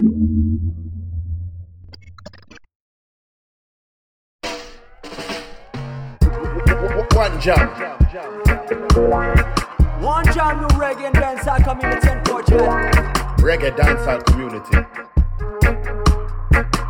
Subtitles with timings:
[0.00, 0.08] One
[7.38, 7.68] jam.
[10.00, 12.66] One jam, no reggae and dancehall community in Portugal.
[13.44, 14.78] Reggae dancehall community.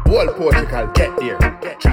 [0.06, 1.38] Whole Portugal, get there.
[1.60, 1.84] Get.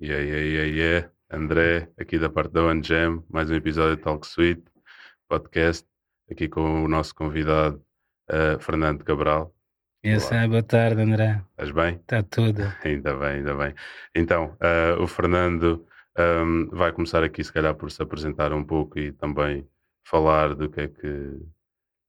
[0.00, 1.02] Yeah, yeah, yeah, yeah.
[1.30, 4.71] André, aqui da parte da One Jam, mais um episódio de Talk Suite,
[5.32, 5.88] podcast,
[6.30, 7.82] aqui com o nosso convidado
[8.28, 9.50] eh, Fernando Cabral.
[10.04, 10.42] Essa Olá.
[10.42, 11.40] é boa tarde, André.
[11.52, 11.94] Estás bem?
[11.94, 12.62] Está tudo.
[12.84, 13.74] Ainda bem, ainda bem.
[14.14, 15.86] Então, eh, o Fernando
[16.18, 19.66] ehm, vai começar aqui, se calhar, por se apresentar um pouco e também
[20.06, 21.40] falar do que é que,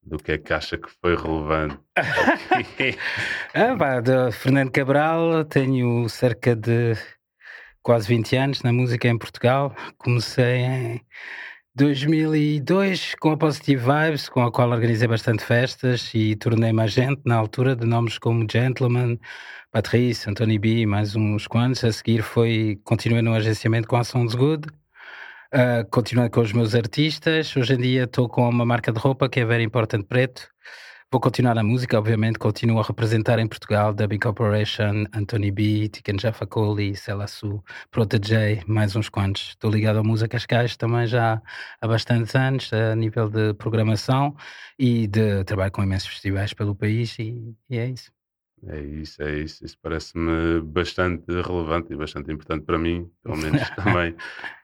[0.01, 1.79] do que, é que acha que foi relevante.
[3.55, 6.93] Ah, pá, do Fernando Cabral, tenho cerca de
[7.81, 9.73] quase 20 anos na música em Portugal.
[9.97, 11.01] Comecei em
[11.75, 17.35] 2002 com a Positive Vibes, com a qual organizei bastante festas e tornei-me agente na
[17.35, 19.19] altura de nomes como Gentleman,
[19.71, 21.83] Patrice, Anthony B e mais uns quantos.
[21.83, 24.67] A seguir foi, continuei no agenciamento com a Sounds Good.
[25.51, 27.55] Uh, continuando com os meus artistas.
[27.57, 30.47] Hoje em dia estou com uma marca de roupa que é Very Important Preto.
[31.13, 32.39] Vou continuar na música, obviamente.
[32.39, 38.95] Continuo a representar em Portugal Dubbing Corporation, Anthony B, Tiken Jaffa Coli, Celassu, Protege, mais
[38.95, 39.49] uns quantos.
[39.49, 41.39] Estou ligado à música Cascais também já
[41.79, 44.35] há bastantes anos, a nível de programação
[44.79, 48.11] e de trabalho com imensos festivais pelo país e, e é isso.
[48.67, 49.63] É isso, é isso.
[49.63, 54.15] Isso parece-me bastante relevante e bastante importante para mim, pelo menos também.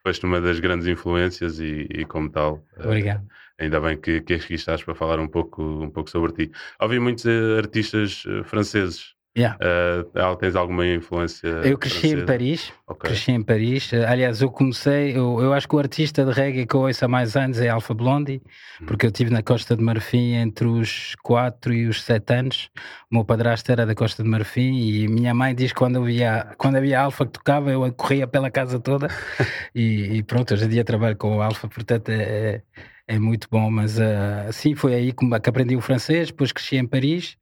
[0.01, 2.65] Foste uma das grandes influências e, e como tal.
[2.77, 3.27] eh, Obrigado.
[3.59, 6.51] Ainda bem que, que aqui estás para falar um pouco, um pouco sobre ti.
[6.79, 9.15] Ouvi muitos eh, artistas eh, franceses.
[9.37, 9.57] Yeah.
[9.61, 11.47] Eh, tens alguma influência?
[11.47, 12.25] Eu cresci em francesa?
[12.25, 13.09] Paris, Ok.
[13.09, 13.91] Cresci em Paris.
[14.07, 17.07] Aliás, eu comecei, eu, eu acho que o artista de reggae que eu ouço há
[17.07, 18.41] mais anos é Alpha Blondie,
[18.81, 18.87] Uhum.
[18.87, 22.69] porque eu estive na Costa de Marfim entre os 4 e os 7 anos.
[23.11, 26.53] O meu padrasto era da Costa de Marfim e minha mãe diz que quando havia,
[26.57, 29.07] quando havia Alpha que tocava, eu corria pela casa toda.
[29.75, 32.61] e, e pronto, hoje em dia trabalho com o Alpha, portanto é, é,
[33.07, 33.69] é muito bom.
[33.69, 37.37] Mas uh, sim, foi aí que, que aprendi o francês, depois cresci em Paris.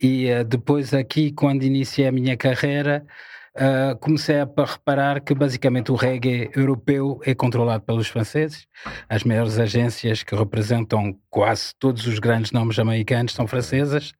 [0.00, 3.06] E uh, depois aqui, quando iniciei a minha carreira,
[3.52, 8.64] Uh, comecei a pa- reparar que basicamente o reggae europeu é controlado pelos franceses.
[9.08, 14.12] As maiores agências que representam quase todos os grandes nomes americanos são francesas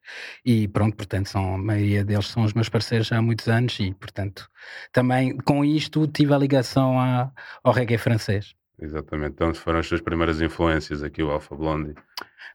[0.45, 3.95] e pronto, portanto, são, a maioria deles são os meus parceiros há muitos anos e,
[3.95, 4.49] portanto,
[4.93, 7.31] também com isto tive a ligação a-
[7.63, 8.57] ao reggae francês.
[8.81, 9.33] Exatamente.
[9.35, 11.95] Então foram as tuas primeiras influências aqui, o Alpha Blondie.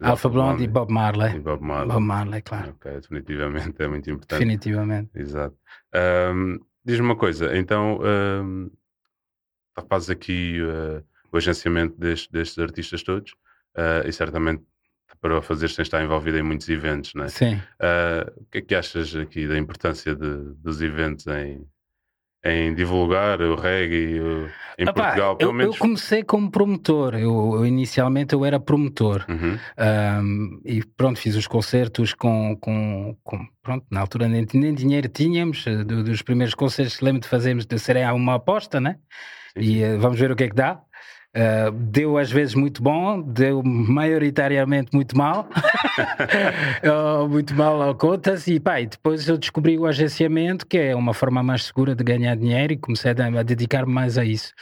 [0.02, 1.40] Alpha Blondy e Bob e Marley.
[1.40, 1.88] Bob Marley.
[1.94, 4.40] Bob Marley, claro, Ok, definitivamente é muito importante.
[4.40, 5.10] definitivamente.
[5.16, 5.56] Exato.
[5.94, 8.68] Ahm, Diz-me uma coisa, então ahm,
[9.90, 13.34] fazes aqui ah, o agenciamento deste- destes artistas todos
[13.76, 14.64] ah, e certamente
[15.22, 17.30] para o fazer de estar envolvido em muitos eventos, não é?
[17.30, 17.60] Sim.
[17.80, 21.66] Ah, o que é que achas aqui da importância de- dos eventos em,
[22.46, 24.20] em divulgar o reggae
[24.78, 25.36] em Epá, Portugal?
[25.36, 25.76] Pelo eu, menos.
[25.76, 27.16] eu comecei como promotor.
[27.16, 29.26] Eu, eu inicialmente eu era promotor.
[29.28, 34.74] Uhum, Um, e pronto, fiz os concertos com, com, com- pronto, na altura nem, nem
[34.74, 38.80] dinheiro tínhamos, eh, do- dos primeiros concertos que lembro de fazermos, de serem uma aposta,
[38.80, 38.98] né?
[39.58, 40.80] sim, E eh, vamos ver o que é que dá.
[41.36, 45.50] Uh, deu às vezes muito bom, deu maioritariamente muito mal,
[46.84, 48.48] Uh, muito mal ao contas.
[48.48, 52.04] E pá, e depois eu descobri o agenciamento, que é uma forma mais segura de
[52.04, 54.54] ganhar dinheiro, e comecei a, a dedicar-me mais a isso.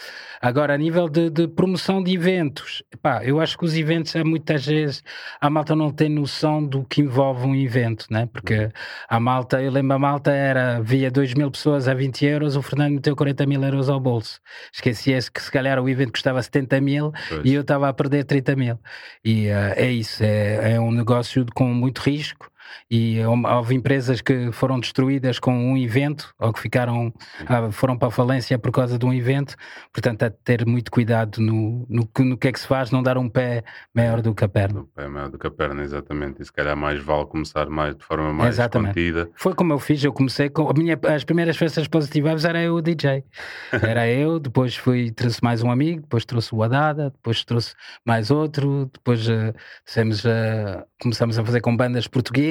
[0.42, 4.24] Agora, a nível de, de promoção de eventos, pá, eu acho que os eventos, há
[4.24, 5.04] muitas vezes,
[5.40, 8.28] a malta não tem noção do que envolve um evento, né?
[8.32, 8.70] Porque
[9.08, 12.62] a malta, eu lembro, a malta era, via 2 mil pessoas a 20 euros, o
[12.62, 14.40] Fernando meteu 40 mil euros ao bolso.
[14.74, 17.42] Esquecia-se que se calhar o evento custava 70 mil pois.
[17.44, 18.80] e eu estava a perder 30 mil.
[19.24, 22.53] E eh, é isso, é, é um negócio com muito risco.
[22.90, 27.14] E houve- houve empresas que foram destruídas com um evento ou que ficaram,
[27.48, 29.56] ah, foram para a falência por causa de um evento.
[29.92, 33.02] Portanto, de ter muito cuidado no, no, que- no que é que se faz, não
[33.04, 33.64] dar um pé
[33.94, 34.82] maior do que a perna.
[34.82, 36.42] Do pé maior do que a perna, exatamente.
[36.42, 38.90] E se calhar mais vale começar mais, de forma mais Exatamente.
[38.94, 39.30] contida.
[39.36, 42.76] Foi como eu fiz, eu comecei com a minha, as primeiras festas positivas era eu
[42.76, 43.24] o DJ.
[43.98, 47.74] Era eu, depois fui, trouxe mais um amigo, depois trouxe o Adada, depois trouxe
[48.06, 49.54] mais outro, depois eh,
[49.86, 52.44] dissemos, eh, começamos a fazer com bandas portuguesas,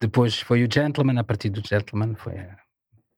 [0.00, 2.56] depois foi o Gentleman, a partir do Gentleman foi a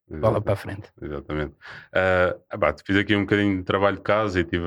[0.08, 0.90] bola para a frente.
[1.00, 1.54] Exatamente.
[1.92, 4.64] Ah, ah, pá, fiz aqui um bocadinho de trabalho de casa e tive,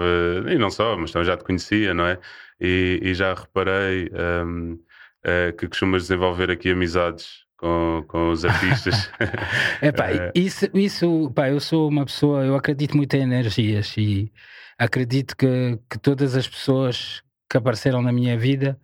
[0.47, 2.19] e não só, mas também já te conhecia, não é?
[2.59, 4.77] E, e já reparei ahm,
[5.23, 9.09] ah, que costumas desenvolver aqui amizades com, com os artistas.
[9.81, 14.31] Epá, Eh, isso, isso pá, eu sou uma pessoa, eu acredito muito em energias e
[14.77, 18.79] acredito que, que todas as pessoas que apareceram na minha vida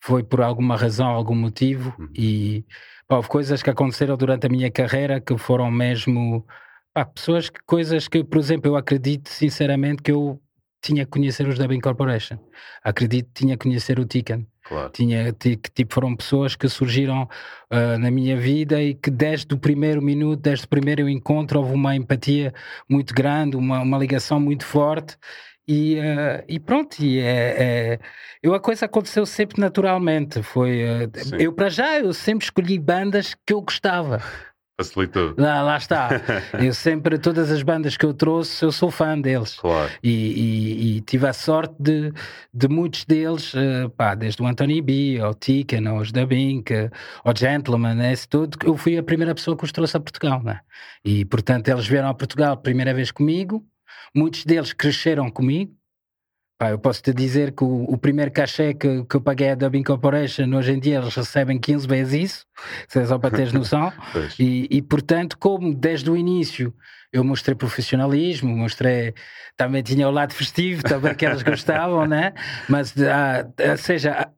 [0.00, 2.08] foi por alguma razão, algum motivo Uhum.
[2.14, 2.64] e
[3.08, 6.46] pá, houve coisas que aconteceram durante a minha carreira que foram mesmo
[6.94, 10.40] pá, pessoas que coisas que, por exemplo, eu acredito sinceramente que eu
[10.82, 12.38] tinha que conhecer os Dubbing Corporation.
[12.84, 14.46] Acredito que tinha que conhecer o Tican.
[14.62, 14.90] Claro.
[14.90, 17.28] Tinha, ti- que tipo, foram pessoas que surgiram
[17.70, 21.72] ah, na minha vida e que desde o primeiro minuto, desde o primeiro encontro, houve
[21.72, 22.52] uma empatia
[22.88, 25.16] muito grande, uma, uma ligação muito forte.
[25.68, 27.98] E, ah, e pronto, e é, é-
[28.42, 30.42] eu, a coisa aconteceu sempre naturalmente.
[30.42, 30.80] Foi,
[31.14, 31.36] Sim.
[31.40, 34.22] eu, para já, eu sempre escolhi bandas que eu gostava.
[34.78, 35.34] Facilitou.
[35.38, 36.10] Lá, lá está.
[36.62, 39.54] eu sempre, todas as bandas que eu trouxe, eu sou fã deles.
[39.54, 39.90] Claro.
[40.02, 42.12] E, e- e tive a sorte de,
[42.52, 46.72] de muitos deles, eh, pá, desde o Anthony B, ao Tican, aos Da Bink,
[47.24, 50.42] ao Gentleman, esse tudo, que eu fui a primeira pessoa que os trouxe a Portugal,
[50.42, 50.60] né?
[51.02, 53.64] E portanto eles vieram a Portugal a primeira vez comigo,
[54.14, 55.72] muitos deles cresceram comigo.
[56.58, 59.54] Pá, eu posso te dizer que o, o primeiro cachê que, que eu paguei à
[59.54, 62.46] Dubbing Corporation, hoje em dia eles recebem 15 vezes isso,
[63.06, 63.92] só para teres noção.
[64.38, 66.74] E, e, portanto, como desde o início
[67.12, 69.14] eu mostrei profissionalismo, mostrei
[69.56, 72.32] também tinha o lado festivo, também que elas gostavam, né?
[72.68, 74.30] Mas, ah, ou seja,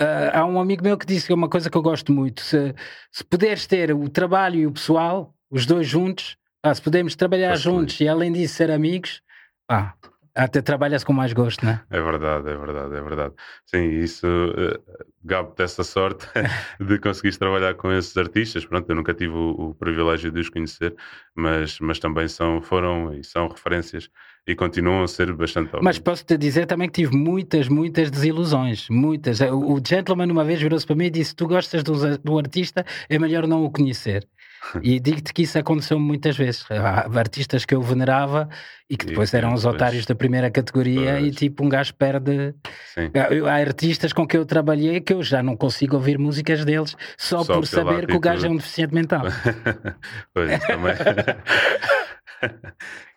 [0.00, 2.74] ah, há um amigo meu que disse é uma coisa que eu gosto muito: se,
[3.12, 7.56] se puderes ter o trabalho e o pessoal, os dois juntos, pá, se pudermos trabalhar
[7.56, 9.22] juntos e além disso ser amigos,
[9.66, 9.94] pá,
[10.34, 11.82] até trabalhas com mais gosto, né?
[11.90, 13.34] É verdade, é verdade, é verdade.
[13.66, 16.26] Sim, isso uh, gabo dessa sorte
[16.80, 18.64] de conseguires trabalhar com esses artistas.
[18.64, 20.94] Pronto, eu nunca tive o, o privilégio de os conhecer,
[21.34, 24.08] mas, mas também são, foram e são referências
[24.46, 25.98] e continuam a ser bastante Mas óbvios.
[25.98, 28.88] posso te dizer também que tive muitas, muitas desilusões.
[28.88, 29.40] Muitas.
[29.40, 32.84] O, o gentleman uma vez virou-se para mim e disse: Tu gostas do, do artista,
[33.08, 34.26] é melhor não o conhecer.
[34.82, 36.64] E digo-te que isso aconteceu muitas vezes.
[36.70, 38.48] Há artistas que eu venerava
[38.88, 41.36] e que E depois eram os otários da primeira categoria e Pois.
[41.36, 42.54] tipo um gajo perde.
[42.94, 43.10] Sim.
[43.46, 47.42] Há- artistas com que eu trabalhei que eu já não consigo ouvir músicas deles só,
[47.42, 49.22] Só por saber que o gajo é um deficiente mental.
[50.34, 50.94] pois, também.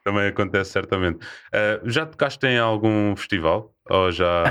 [0.04, 1.18] também acontece certamente.
[1.54, 3.73] Uh, já tocaste em algum festival?
[3.90, 4.44] Ou já.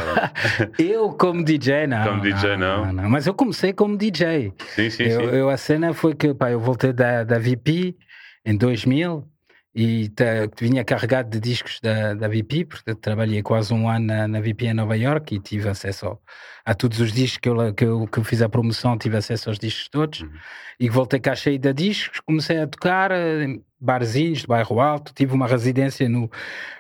[0.79, 2.05] Eu, como DJ, não.
[2.07, 2.93] Como DJ, não?
[3.09, 4.53] Mas eu comecei como DJ.
[4.75, 5.37] sim, sim, eu, sim.
[5.37, 7.97] eu- a cena foi que pá, eu voltei da, da VP
[8.45, 9.27] em 2000
[9.75, 14.05] e ta- vinha carregado de discos da, da VP, porque eu trabalhei quase um ano
[14.07, 16.23] na, na VP em Nova York e tive acesso ao-
[16.63, 19.49] a todos os discos que eu, que, eu, que eu fiz a promoção, tive acesso
[19.49, 20.31] aos discos todos Uhum.
[20.79, 23.47] e voltei cá cheio de discos, comecei a tocar eh,
[23.83, 26.31] barzinhos de bairro alto, tive uma residência no,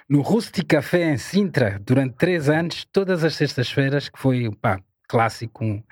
[0.09, 5.65] no Rustic Café em Sintra durante três anos, todas as sextas-feiras, que foi pá, clássico,
[5.65, 5.83] um,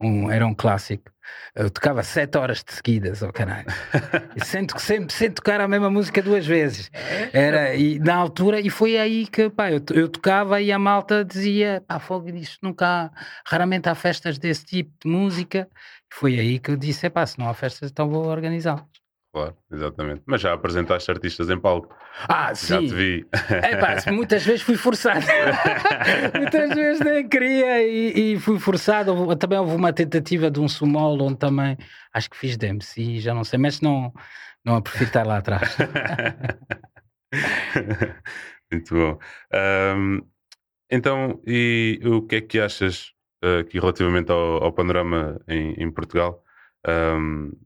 [0.00, 1.10] um- era um clássico.
[1.54, 3.66] Eu tocava sete horas de seguidas, oh caralho.
[4.36, 6.90] E sem, to- sempre, sem tocar a mesma música duas vezes.
[7.32, 11.24] Era, e na altura, e foi aí que pá, eu, eu tocava e a malta
[11.24, 13.10] dizia: pá, fogo disso, nunca há,
[13.46, 15.68] raramente há festas desse tipo de música.
[16.12, 18.84] Foi aí que eu disse: pá, se não há festas, então vou organizar.
[19.32, 20.22] Claro, exatamente.
[20.26, 21.96] Mas já apresentaste artistas em palco.
[22.28, 22.86] Ah, Já sim.
[22.86, 23.26] te vi.
[23.48, 25.24] É pá, muitas vezes fui forçado.
[26.38, 29.34] muitas vezes nem queria e, e fui forçado.
[29.36, 31.78] Também houve uma tentativa de um sumol onde também
[32.12, 34.12] acho que fiz de MC, já não sei, mas não,
[34.62, 35.78] não a prefiro estar lá atrás.
[38.70, 39.18] Muito bom.
[39.50, 40.20] Ahm,
[40.90, 43.12] então, e o que é que achas
[43.42, 46.44] ah, aqui relativamente ao, ao panorama em, em Portugal?
[46.82, 47.56] Pronto,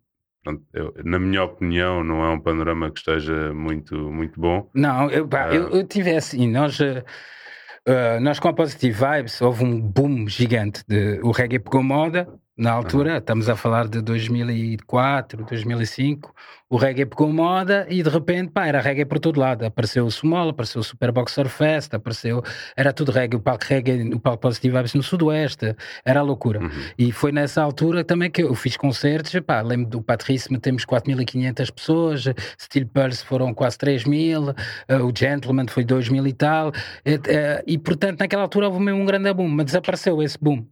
[0.72, 4.68] eu- na minha opinião, não é um panorama que esteja muito, muito bom.
[4.74, 5.54] Não, eu, pá, Ah.
[5.54, 10.82] eu, eu tive assim, nós, eh, nós com a Positive Vibes houve um boom gigante.
[10.88, 16.34] De, o reggae pegou moda na altura, estamos a falar de 2004, 2005.
[16.68, 19.64] O reggae pegou moda e de repente, pá, era reggae por todo lado.
[19.64, 22.42] Apareceu o Sumol, apareceu o Super Boxer Fest, apareceu,
[22.76, 26.60] era tudo reggae, o palco reggae, o palco Positive Vibes no Sudoeste, era a loucura.
[26.60, 26.70] Uhum.
[26.98, 29.38] E foi nessa altura também que eu fiz concertos.
[29.46, 32.24] Pá, lembro do Patrice, metemos 4.500 pessoas,
[32.60, 34.52] Steel Pulse foram quase 3.000,
[34.88, 36.72] eh, o Gentleman foi 2.000 e tal.
[37.04, 40.66] Eh, eh, E portanto, naquela altura houve mesmo um grande boom, mas desapareceu esse boom.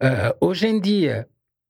[0.00, 1.19] Eh, hoje em dia,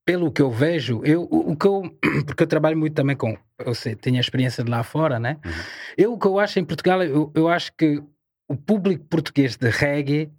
[0.04, 1.82] pelo que eu vejo, eu, o que eu,
[2.26, 5.38] porque eu trabalho muito também com, eu sei, tenho a experiência de lá fora, né?
[5.44, 5.52] Uhum.
[5.96, 8.02] Eu o que eu acho em Portugal, eu, eu acho que
[8.48, 10.30] o público português de reggae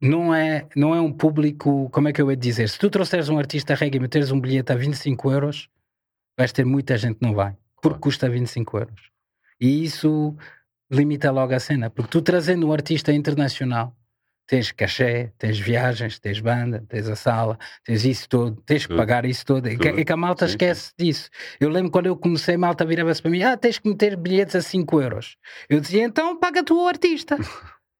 [0.00, 2.68] não é, não é um público, como é que eu ia dizer?
[2.68, 5.68] Se tu trouxeres um artista reggae e meteres um bilhete a 25 euros,
[6.36, 9.10] vais ter muita gente que não vai, porque custa 25 euros.
[9.60, 10.36] E isso
[10.90, 13.96] limita logo a cena, porque tu trazendo um artista internacional,
[14.46, 19.24] tens cachê, tens viagens, tens banda, tens a sala, tens isso tudo, tens que pagar
[19.24, 19.68] isso tudo.
[19.68, 20.54] É que, é que a malta Sim, sim.
[20.54, 21.30] esquece disso.
[21.60, 24.54] Eu lembro quando eu comecei, a malta virava-se para mim: ah, tens que meter bilhetes
[24.56, 25.36] a 5 euros.
[25.68, 27.38] Eu dizia: então paga tu o artista.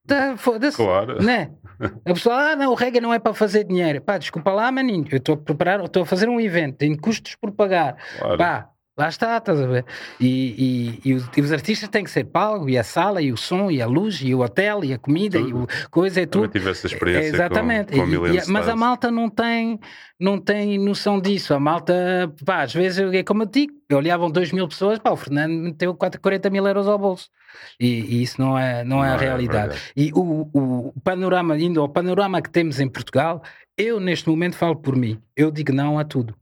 [0.07, 0.77] Tá, Foda-se.
[0.77, 1.23] Claro.
[1.23, 1.53] Né?
[2.05, 4.01] A pessoa, ah, não, o reggae não é para fazer dinheiro.
[4.01, 7.35] Pá, desculpa lá, maninho, eu estou a preparar, estou a fazer um evento, tenho custos
[7.35, 7.97] por pagar.
[8.19, 8.39] claro.
[8.39, 9.85] Pá, lá está, estás a ver?
[10.21, 13.33] E, e, e os, e os artistas têm que ser pagos, e a sala, e
[13.33, 16.27] o som, e a luz, e o hotel, e a comida, e o coisa, é
[16.27, 16.49] tudo.
[16.49, 17.93] tive essa experiência Exatamente.
[17.93, 19.81] com, com a mas a malta não tem,
[20.21, 21.55] não tem noção disso.
[21.55, 25.17] A malta, pá, às vezes, é como eu digo, olhavam 2 mil pessoas, pá, o
[25.17, 27.31] Fernando meteu 4, 40 mil euros ao bolso.
[27.79, 29.69] E, isso não é, não é Não a é realidade.
[29.69, 29.93] verdade.
[29.97, 33.43] e o, o panorama, indo ao panorama que temos em Portugal,
[33.77, 35.21] eu neste momento falo por mim.
[35.37, 36.35] Eu digo não a tudo.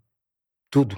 [0.71, 0.97] Tudo.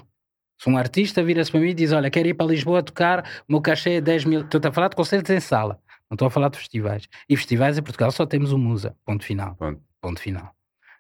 [0.62, 3.52] Se um artista vira-se para mim e diz: Olha, quero ir para Lisboa tocar, o
[3.52, 4.42] meu cachê é 10 mil.
[4.42, 5.76] Estou a falar de concertos em sala,
[6.08, 7.08] não estou a falar de festivais.
[7.28, 9.56] E festivais em Portugal só temos o Musa, ponto final.
[9.56, 9.80] Ponto.
[10.00, 10.54] Ponto final.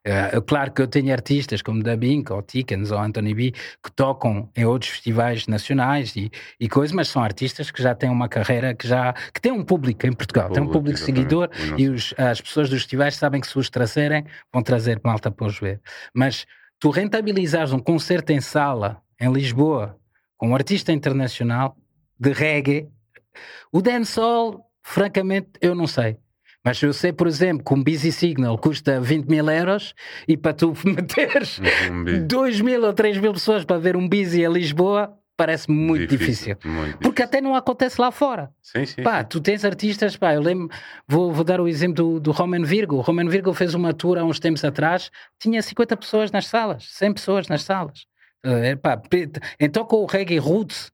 [0.04, 3.92] É, claro que eu tenho artistas como Da Bink, ou Tickens, ou Anthony B, que
[3.94, 6.28] tocam em outros festivais nacionais e,
[6.58, 9.62] e coisas, mas são artistas que já têm uma carreira que já que têm um
[9.62, 13.46] público em Portugal, tem um público seguidor E os- as pessoas dos festivais sabem que
[13.46, 15.80] se os trazerem vão trazer malta para os ver.
[16.12, 16.46] Mas
[16.80, 19.96] tu rentabilizares um concerto em sala em Lisboa
[20.36, 21.76] com um artista internacional
[22.18, 22.88] de reggae,
[23.72, 26.16] o dancehall, francamente, eu não sei.
[26.64, 29.94] Mas eu sei, por exemplo, que um Busy Signal custa 20 mil euros
[30.28, 31.60] e para tu meteres
[31.90, 35.68] Um bi- 2 mil ou 3 mil pessoas para ver um Busy a Lisboa, parece
[35.70, 36.56] muito difícil.
[36.64, 37.24] Muito Porque difícil.
[37.24, 38.50] até não acontece lá fora.
[38.62, 39.02] Sim, sim.
[39.02, 39.26] Pá, sim.
[39.30, 40.68] tu tens artistas, pá, eu lembro,
[41.08, 42.96] vou, vou dar o exemplo do, do Roman Virgo.
[42.96, 45.10] O Roman Virgo fez uma tour há uns tempos atrás,
[45.40, 48.06] tinha 50 pessoas nas salas, 100 pessoas nas salas.
[48.82, 49.30] Pá, pe-
[49.60, 50.90] então com o reggae roots,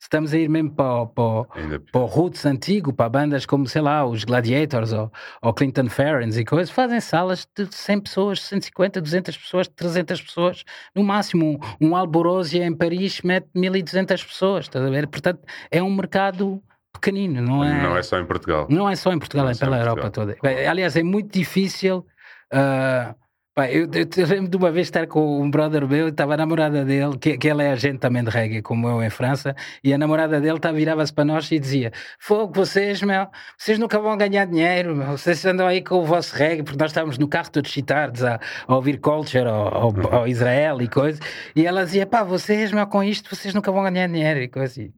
[0.00, 1.46] estamos a ir mesmo para, o- para,
[1.92, 5.12] para o roots antigo, para bandas como, sei lá, os Gladiators ou,
[5.42, 10.64] ou Clinton Ferrens e coisas, fazem salas de 100 pessoas, 150, 200 pessoas, 300 pessoas,
[10.94, 11.58] no máximo.
[11.80, 15.06] Um, um Alborosia em Paris mete 1200 pessoas, estás a ver?
[15.08, 16.62] Portanto, é um mercado
[16.92, 17.82] pequenino, não é?
[17.82, 18.66] Não é só em Portugal.
[18.70, 20.36] Não é só em Portugal, Não é é pela Europa toda.
[20.42, 22.06] Bem, Aliás, é muito difícil.
[22.52, 23.14] ah,
[23.56, 26.84] pá, eu, eu lembro de uma vez estar com um brother meu, estava a namorada
[26.84, 29.98] dele, que, que ele é agente também de reggae, como eu em França, e a
[29.98, 34.44] namorada dele tá, virava-se para nós e dizia: Fogo, vocês, meu, vocês nunca vão ganhar
[34.46, 37.70] dinheiro, meu, vocês andam aí com o vosso reggae, porque nós estávamos no carro todos
[37.72, 40.14] chitardos a, a ouvir culture ao, ao, Uhum.
[40.14, 41.20] ao Israel e coisa,
[41.56, 44.82] e ela dizia: Pá, vocês, meu, com isto, vocês nunca vão ganhar dinheiro e coisa.
[44.82, 44.92] E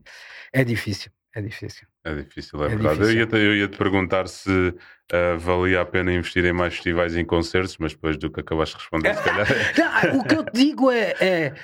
[0.52, 1.86] é difícil, é difícil.
[2.10, 2.94] É difícil, é, É verdade.
[2.98, 3.14] difícil.
[3.14, 4.74] Eu ia-te eu ia-te perguntar se
[5.12, 8.40] ah, valia a pena investir em mais festivais e em concertos, mas depois do que
[8.40, 9.46] acabaste de responder, se calhar.
[10.12, 11.54] Não, o que eu te digo é, é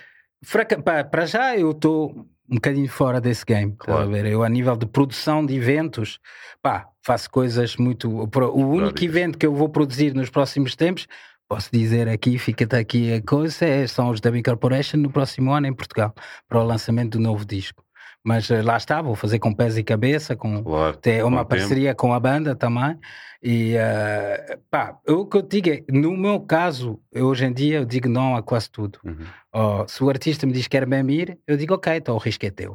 [0.45, 2.11] fraca- pá, para já eu estou
[2.49, 3.75] um bocadinho fora desse game.
[3.79, 4.11] Claro.
[4.11, 4.27] a?
[4.27, 6.19] Eu, a nível de produção de eventos,
[6.63, 8.09] pá, faço coisas muito.
[8.11, 11.07] O único evento que eu vou produzir nos próximos tempos,
[11.49, 15.67] posso dizer aqui, fica-te aqui a coisa, é- são os da Corporation no próximo ano
[15.67, 16.15] em Portugal,
[16.49, 17.84] para o lançamento do novo disco.
[18.27, 20.97] Mas eh, lá está, vou fazer com pés e cabeça, com, Claro.
[20.97, 21.49] tem uma o tempo.
[21.51, 22.99] parceria com a banda também.
[23.43, 27.53] E eh, pá, o que eu te digo é, no meu caso, eu, hoje em
[27.53, 28.99] dia, eu digo não a quase tudo.
[29.05, 32.15] Uhum, Ó, se o artista me diz que quer bem ir, eu digo ok, então
[32.15, 32.73] o risco é teu.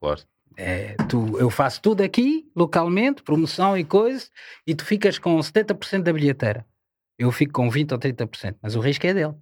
[0.00, 0.20] claro.
[0.58, 4.26] É, tu, eu faço tudo aqui, localmente, promoção e coisa,
[4.66, 6.66] e tu ficas com 70% da bilheteira.
[7.18, 9.32] Eu fico com 20% ou 30%, mas o risco é dele.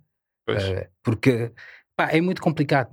[0.47, 0.63] Pois.
[0.63, 1.51] Eh, porque
[2.01, 2.89] pá, é muito complicado.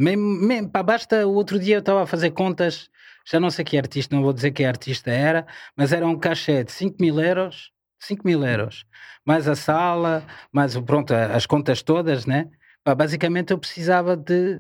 [0.72, 2.90] Pá, basta o outro dia eu estava a fazer contas,
[3.26, 5.48] já não sei que artista, não vou dizer que artista era,
[5.78, 8.86] mas era um cachê de 5 mil euros, 5 mil euros,
[9.26, 12.50] mais a sala, mais pronto, as contas todas, né?
[12.84, 14.60] Pá, basicamente eu precisava de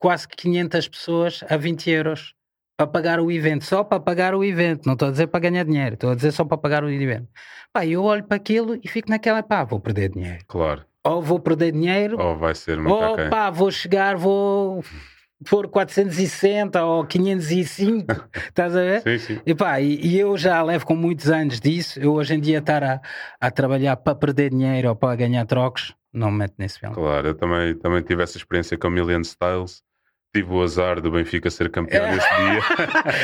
[0.00, 2.34] quase 500 pessoas a 20 euros
[2.76, 5.64] para pagar o evento, só para pagar o evento, não estou a dizer para ganhar
[5.64, 7.28] dinheiro, estou a dizer só para pagar o evento.
[7.72, 10.44] Pá, eu olho para aquilo e fico naquela, pá, vou perder dinheiro.
[10.48, 10.84] Claro.
[11.06, 13.28] Ou vou perder dinheiro, Ou vai ser muito ou aquém.
[13.28, 14.82] pá, vou chegar, vou
[15.50, 18.06] pôr 460 ou 505,
[18.48, 19.02] estás a ver?
[19.02, 19.40] Sim, sim.
[19.44, 22.58] E, pá, e, e eu já levo com muitos anos disso, eu hoje em dia
[22.58, 23.00] estar a,
[23.38, 26.94] a trabalhar para perder dinheiro ou para ganhar trocos, não me meto nesse filme.
[26.94, 29.82] Claro, eu também, também tive essa experiência com a Million Styles.
[30.34, 32.60] Tive o azar do Benfica ser campeão nesse dia.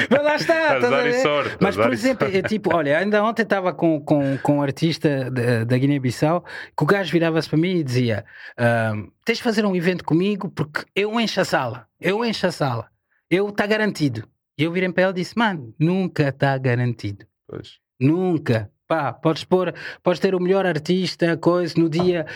[0.09, 1.57] Mas lá está, azar e sorte.
[1.61, 5.65] Mas, por exemplo, é tipo, olha, ainda ontem estava com, com, com um artista da,
[5.65, 6.45] da Guiné-Bissau
[6.77, 8.25] que o gajo virava-se para mim e dizia:
[8.57, 12.53] "Ahm, Tens de fazer um evento comigo porque eu encho a sala, eu encho a
[12.53, 12.87] sala,
[13.29, 14.23] eu está garantido.
[14.57, 17.79] E eu virei para ele e disse: Mano, nunca está garantido, Pois.
[18.01, 18.71] nunca.
[18.87, 22.27] Pá, podes pôr, podes ter o melhor artista, coisa, no dia.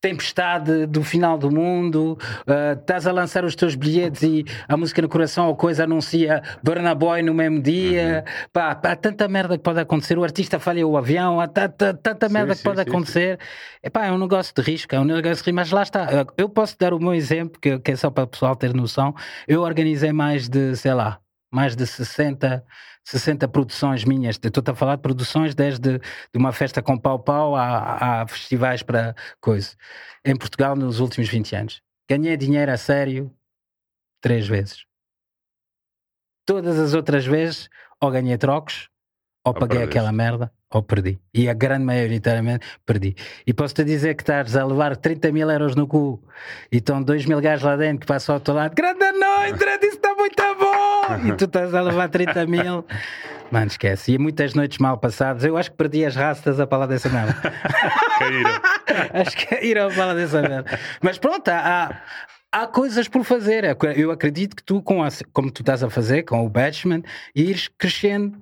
[0.00, 5.02] Tempestade do final do mundo, ah, estás a lançar os teus bilhetes e a música
[5.02, 8.24] no coração ou coisa anuncia Burna Boy no mesmo dia.
[8.26, 8.48] Uhum.
[8.52, 10.18] Pá, há tanta merda que pode acontecer.
[10.18, 13.38] O artista falha o avião, há tanta, tanta Sim, merda que sim, pode sim, acontecer.
[13.82, 16.26] Epá, é um negócio de risco, é um negócio de risco, mas lá está.
[16.36, 19.14] Eu posso dar o meu exemplo, que, que é só para o pessoal ter noção.
[19.46, 21.18] Eu organizei mais de, sei lá,
[21.50, 22.64] mais de 60,
[23.04, 24.38] 60 produções minhas.
[24.42, 29.14] Estou a falar de produções desde de uma festa com pau-pau a, a festivais para
[29.40, 29.70] coisa.
[30.24, 31.82] Em Portugal nos últimos 20 anos.
[32.08, 33.34] Ganhei dinheiro a sério
[34.20, 34.84] três vezes.
[36.46, 37.68] Todas as outras vezes
[38.00, 38.88] ou ganhei trocos,
[39.44, 41.18] ou Ou paguei aquela merda, ou perdi.
[41.32, 43.14] E a grande maioritariamente perdi.
[43.46, 46.22] E posso-te dizer que estás a levar 30 mil euros no cu
[46.70, 48.74] e estão 2 mil gajos lá dentro que passam ao teu lado.
[48.74, 50.59] Grande noite, grande, isso está muito!
[51.26, 52.84] E tu estás a levar 30 mil.
[53.50, 54.12] Mano, esquece.
[54.12, 55.42] E muitas noites mal passadas.
[55.44, 57.34] Eu acho que perdi as rastas a falar dessa merda.
[58.18, 58.50] Caíram.
[59.14, 60.78] Acho que ir ao bala dessa merda.
[61.02, 62.00] Mas pronto, há,
[62.52, 63.64] há coisas por fazer.
[63.96, 67.02] Eu acredito que tu, com a- como tu estás a fazer com o Batchman,
[67.34, 68.38] ires crescendo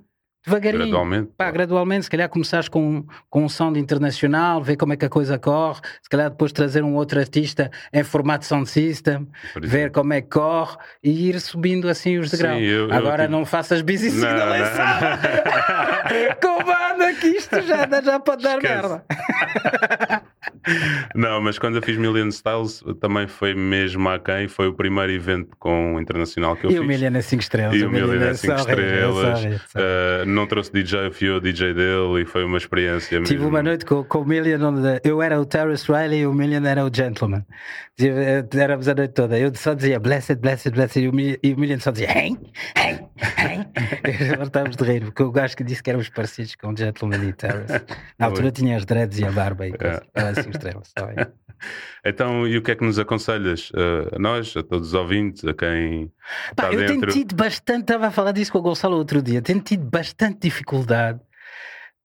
[0.49, 0.83] devagarinho.
[0.83, 1.31] Gradualmente.
[1.37, 5.09] Pá, gradualmente, se calhar começares com, com um sound internacional, ver como é que a
[5.09, 9.27] coisa corre, se calhar depois trazer um outro artista em formato sound system,
[9.61, 12.57] ver como é que corre e ir subindo assim os degraus.
[12.59, 15.19] Sim, eu- eu Agora tive- não faças busy Não, signal em sala.
[16.41, 18.75] Com banda que isto já, dá- já pode dar Esquece.
[18.81, 19.03] merda.
[21.15, 25.11] Não, mas quando eu fiz Million Styles também foi mesmo a quem foi o primeiro
[25.11, 26.81] evento com internacional que eu E fiz.
[26.81, 27.75] o Million é 5 estrelas.
[27.75, 29.61] E o Million é 5 só horrível, estrelas.
[30.39, 33.49] Não trouxe DJ, fui eu o DJ dele e foi uma experiência Tive mesmo.
[33.49, 36.63] uma noite com, com o Million onde eu era o Terrace Riley e o Million
[36.65, 37.45] era o Gentleman.
[37.99, 39.37] Eh, Éramos a noite toda.
[39.37, 42.37] Eu só dizia blessed, blessed, blessed e o, Mi- e o Million só dizia hein,
[42.77, 43.65] hein, hein.
[44.43, 47.29] Estávamos de rir porque o gajo que disse que éramos parecidos com o Gentleman e
[47.29, 47.81] o Terrace.
[48.17, 50.01] Na altura tinha as dreads e a barba e coisa.
[50.15, 50.91] Era 5 estrelas.
[50.93, 51.25] tá bem.
[52.05, 55.43] Então, e o que é que nos aconselhas uh, a nós, a todos os ouvintes,
[55.45, 56.11] a quem
[56.55, 57.11] Pá, está eu tenho dentro?
[57.11, 61.19] tido bastante, estava a falar disso com o Gonçalo outro dia, tenho tido bastante dificuldade.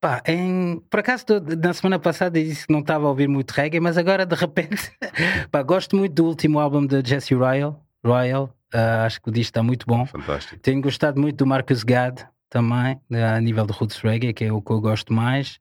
[0.01, 1.25] Pá, em, por acaso,
[1.63, 4.93] na semana passada disse que não estava a ouvir muito reggae, mas agora de repente,
[5.51, 7.83] pá, gosto muito do último álbum de Jesse Royal.
[8.05, 10.05] Royal ah, acho que o disco está muito bom.
[10.05, 10.61] Fantástico.
[10.61, 14.61] Tenho gostado muito do Marcus Gad também, a nível de Roots Reggae, que é o
[14.61, 15.61] que eu gosto mais.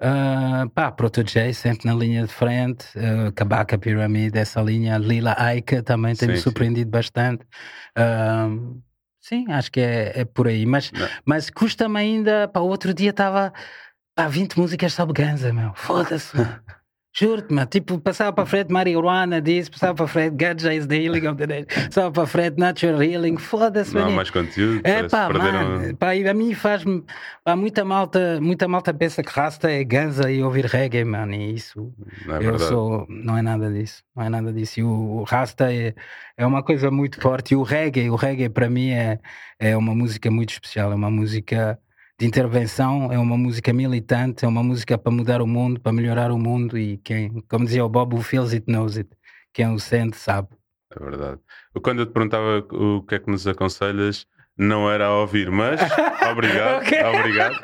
[0.00, 2.86] Uh, pá, Proto J, sempre na linha de frente.
[2.96, 4.98] Uh, Kabaka Pyramid, essa linha.
[4.98, 6.42] Lila Aika também tem-me Sim, sim.
[6.42, 7.44] surpreendido bastante.
[7.98, 8.80] Uh,
[9.20, 10.66] sim, acho que é, é por aí.
[10.66, 11.08] Mas, Não.
[11.24, 12.48] mas custa-me ainda.
[12.48, 13.52] Pá, o outro dia estava.
[14.14, 15.72] Pá, 20 músicas sobre Ganza, meu.
[15.74, 16.36] Foda-se.
[17.18, 17.66] Juro-te, mano.
[17.66, 21.46] Tipo, passava para frente marihuana, disse, passava para frente Ganja is the healing of the
[21.46, 21.86] nation.
[21.86, 23.38] Passava para frente natural healing.
[23.38, 24.82] Foda-se, Não há mais conteúdo.
[24.84, 27.02] É pá, mano, pá, a mim faz-me.
[27.42, 31.54] Pá, muita malta, muita malta pensa que rasta é ganza e ouvir reggae, mano, e
[31.54, 31.90] isso.
[32.26, 32.64] Não é eu verdade.
[32.64, 33.06] sou.
[33.08, 34.02] Não é nada disso.
[34.14, 34.80] Não é nada disso.
[34.80, 35.94] E o, o rasta é,
[36.36, 37.54] é uma coisa muito forte.
[37.54, 39.18] E o reggae, o reggae para mim é,
[39.58, 40.92] é uma música muito especial.
[40.92, 41.78] É uma música
[42.18, 46.30] de intervenção, é uma música militante, é uma música para mudar o mundo, para melhorar
[46.30, 46.78] o mundo.
[46.78, 49.08] E quem, como dizia o Bob, who feels it knows it.
[49.52, 50.48] Quem o sente sabe.
[50.94, 51.40] É verdade.
[51.82, 54.26] Quando eu te perguntava o que é que nos aconselhas,
[54.56, 55.80] não era a ouvir, mas
[56.30, 57.02] obrigado, Ok.
[57.04, 57.54] obrigado.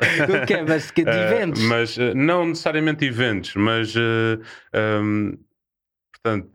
[0.43, 0.61] O quê?
[0.67, 1.63] Mas que de Eh, eventos?
[1.63, 4.39] mas eh, não necessariamente eventos, mas eh,
[4.73, 5.33] ehm,
[6.11, 6.51] portanto,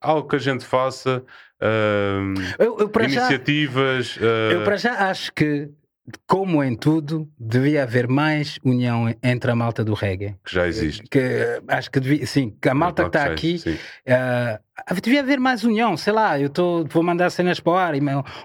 [0.00, 1.24] algo que a gente faça,
[1.60, 3.04] ehm, eu, eu já.
[3.04, 4.18] iniciativas.
[4.20, 5.70] eh, Eu para já acho que,
[6.26, 10.36] como em tudo, devia haver mais união entre a malta do reggae.
[10.44, 11.02] que já existe.
[11.08, 13.76] Que acho que devia, sim, que a malta que está aqui sim.
[14.86, 17.92] Ah, devia haver mais união, sei lá, eu tô, vou mandar cenas para o ar.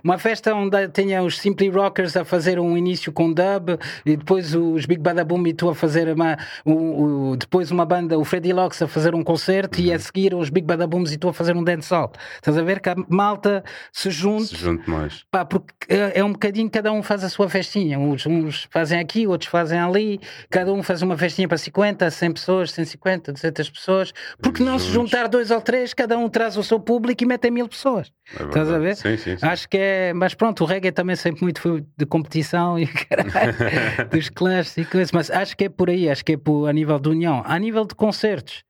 [0.04, 4.54] Uma festa onde tenha os Simply Rockers a fazer um início com dub e depois
[4.54, 8.26] os Big Bada Boom e tu a fazer uma, o- o- depois uma banda, o
[8.26, 9.86] Freddy Locks a fazer um concerto Uhum.
[9.86, 12.12] e a seguir os Big Bada Booms e tu a fazer um dancehall.
[12.36, 15.24] Estás a ver que a malta se junte Se junte mais.
[15.32, 17.98] Pá, porque é é um bocadinho, cada um faz a sua festinha.
[18.00, 20.20] Uns, uns fazem aqui, outros fazem ali.
[20.50, 24.14] Cada um faz uma festinha para 50, 100 pessoas, 150, 200 pessoas.
[24.42, 27.50] Porque não se juntar dois ou três, cada um traz o seu público e mete
[27.52, 28.12] mil pessoas.
[28.40, 28.96] É Estás a ver?
[28.96, 29.46] Sim, sim, sim.
[29.46, 30.14] Acho que é.
[30.14, 34.86] Mas pronto, o reggae também sempre muito foi de competição e caralho, dos classes e
[34.86, 35.12] coisas.
[35.12, 37.42] Mas acho que é por aí, acho que é por, a nível de união.
[37.46, 38.64] A nível de concertos,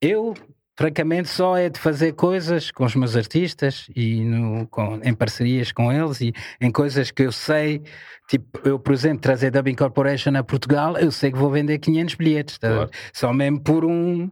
[0.00, 0.34] eu.
[0.76, 5.70] Francamente, só é de fazer coisas com os meus artistas e no- com- em parcerias
[5.70, 7.80] com eles e em coisas que eu sei,
[8.28, 12.16] tipo, eu, por exemplo, trazer Dubbing Corporation a Portugal, eu sei que vou vender 500
[12.16, 12.68] bilhetes, tá?
[12.68, 12.90] Claro.
[13.12, 14.28] só mesmo por um.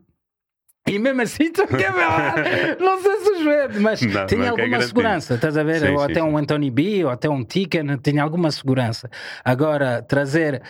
[0.89, 2.35] E mesmo assim, ver lá?
[2.81, 4.83] Não sei se os vende, mas Não, tinha é é alguma garantido.
[4.89, 5.81] segurança, estás a ver?
[5.81, 6.23] Sim, ou sim, até sim.
[6.23, 9.09] um Anthony B, ou até um Tican, tinha alguma segurança.
[9.45, 10.61] Agora, trazer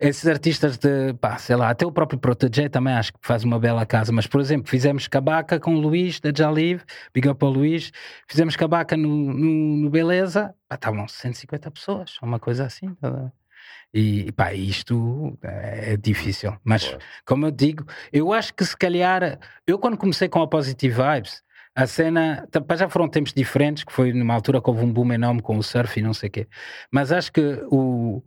[0.00, 3.58] esses artistas de, pá, sei lá, até o próprio Protege também acho que faz uma
[3.60, 7.50] bela casa, mas por exemplo, fizemos Cabaca com o Luís da Jalive, big up ao
[7.52, 7.92] Luís,
[8.26, 13.10] fizemos Cabaca no, no, no Beleza, pá, estavam 150 pessoas, uma coisa assim, tá a
[13.10, 13.32] ver?
[13.92, 16.98] E pá, isto é difícil, mas Claro.
[17.26, 21.42] como eu digo, eu acho que se calhar, eu quando comecei com a Positive Vibes,
[21.74, 22.46] a cena.
[22.50, 25.56] tá, Já foram tempos diferentes, que foi numa altura que houve um boom enorme com
[25.56, 26.48] o surf e não sei o quê.
[26.92, 28.22] Mas acho que o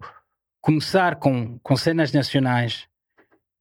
[0.61, 2.87] começar com, com cenas nacionais,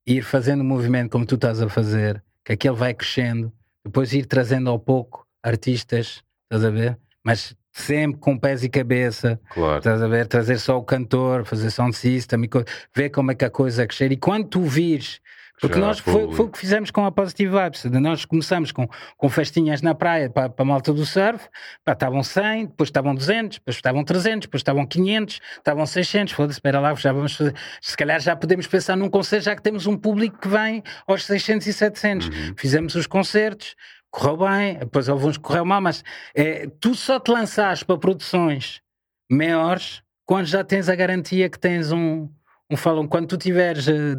[0.07, 3.53] ir fazendo um movimento como tu estás a fazer, que aquele vai crescendo,
[3.85, 6.99] depois ir trazendo ao pouco artistas, estás a ver?
[7.25, 9.79] Mas sempre com pés e cabeça, Claro.
[9.79, 10.27] Estás a ver?
[10.27, 13.87] Trazer só o cantor, fazer sound system, e co- ver como é que a coisa
[13.87, 14.13] crescer.
[14.13, 15.21] E quando tu vires,
[15.61, 17.85] porque Já nós foi, foi o que fizemos com a Positive Vibes.
[17.85, 21.49] Nós começamos com, com festinhas na praia para, para a malta do surf,
[21.85, 26.33] pá, estavam 100, depois estavam 200, depois estavam 300, depois estavam 500, estavam 600.
[26.33, 27.55] Foda-se, espera lá, já vamos fazer.
[27.81, 31.25] Se calhar já podemos pensar num concerto, já que temos um público que vem aos
[31.27, 32.27] 600 e 700.
[32.29, 32.55] Uhum.
[32.57, 33.77] Fizemos os concertos,
[34.13, 37.99] correu bem, depois houve uns que correu mal, mas é, tu só te lançaste para
[37.99, 38.81] produções
[39.29, 42.29] maiores quando já tens a garantia que tens um,
[42.71, 43.07] um follow.
[43.07, 44.17] Quando tu tiveres eh,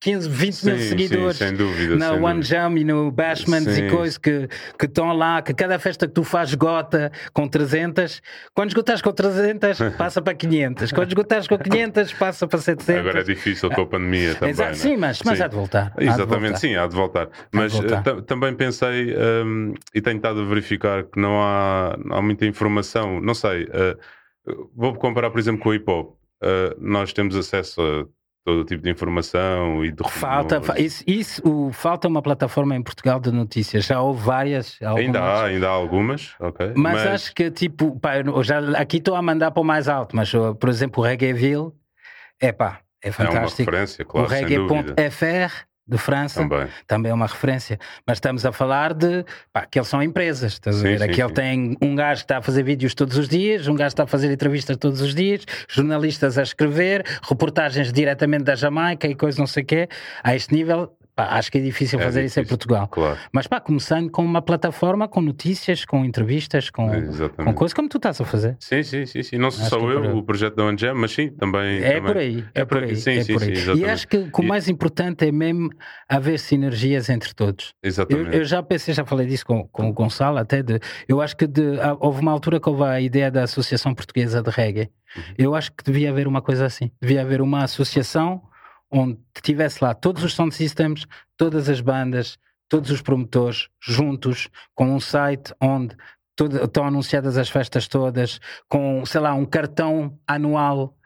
[0.00, 1.96] 15, 20 mil Sim, seguidores sim, dúvida.
[1.96, 2.42] na sem One dúvida.
[2.42, 3.86] Jam e no Bashmans Sim.
[3.86, 8.20] e coisas que que estão lá, que cada festa que tu fazes esgota com 300,
[8.54, 13.00] quando esgotares com 300 passa para 500, quando esgotares com 500 passa para 700.
[13.00, 14.50] Agora é difícil com a pandemia também.
[14.50, 14.74] Exato, né?
[14.76, 15.44] sim, mas, mas Sim.
[15.44, 15.92] há de voltar.
[15.96, 16.58] há de Exatamente, voltar.
[16.58, 17.28] sim, há de voltar.
[17.52, 17.98] Mas voltar.
[17.98, 22.22] eh, ta- também pensei um, e tenho estado a verificar que não há, não há
[22.22, 23.20] muita informação.
[23.20, 23.96] Não sei, eh,
[24.76, 26.15] vou comparar, por exemplo, com o hip hop.
[26.42, 28.04] Eh, nós temos acesso a
[28.44, 33.18] todo tipo de informação e de Falta, isso, isso, o- falta uma plataforma em Portugal
[33.18, 33.86] de notícias.
[33.86, 34.78] Já houve várias.
[34.80, 35.40] Ainda algumas.
[35.40, 36.72] há, ainda há algumas, ok.
[36.76, 38.12] Mas, acho que, tipo, pá,
[38.44, 41.72] já, aqui estou a mandar para o mais alto, mas, uh, por exemplo, o Reggaeville,
[42.40, 43.68] é pá, é é uma fantástico.
[43.70, 44.94] referência, o claro, dúvida.
[44.96, 46.66] Reggae.fr de França Também.
[46.86, 47.78] também é uma referência.
[48.06, 50.54] Mas estamos a falar de pá, que eles são empresas.
[50.54, 50.98] Estás a Sim, ver?
[50.98, 51.34] sim, Aqui ele sim.
[51.34, 54.02] tem um gajo que está a fazer vídeos todos os dias, um gajo que está
[54.04, 59.38] a fazer entrevistas todos os dias, jornalistas a escrever, reportagens diretamente da Jamaica e coisas
[59.38, 59.88] não sei o quê.
[60.24, 62.86] A este nível, pá, acho que é difícil É fazer isso em difícil, Portugal.
[62.88, 66.88] Claro, Mas pá, começando com uma plataforma com notícias, com entrevistas, com,
[67.36, 68.56] com coisas como tu estás a fazer.
[68.60, 69.38] Sim, sim, sim, sim.
[69.38, 70.08] Não Acho só é eu, aí.
[70.12, 71.82] o projeto da One Jam, mas sim, também.
[71.82, 72.02] É também.
[72.02, 72.94] por aí, é, É por aí.
[72.96, 73.78] sim, é sim, por sim, aí.
[73.78, 75.70] e acho que, o mais importante é mesmo
[76.08, 77.74] haver sinergias entre todos.
[77.82, 78.36] Eu, Exatamente.
[78.36, 80.78] eu já pensei, já falei disso com, com o Gonçalo, até de.
[81.08, 81.62] Eu acho que de,
[81.98, 84.90] houve uma altura que houve a ideia da Associação Portuguesa de Reggae.
[85.16, 85.22] Uhum.
[85.38, 86.90] Eu acho que devia haver uma coisa assim.
[87.00, 88.42] Devia haver uma associação
[88.90, 94.94] onde tivesse lá todos os sound systems, todas as bandas, todos os promotores juntos, com
[94.94, 95.96] um site onde
[96.34, 100.96] todo- estão anunciadas as festas todas, com, sei lá, um cartão anual.